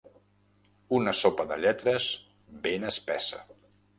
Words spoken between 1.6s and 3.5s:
lletres ben espessa.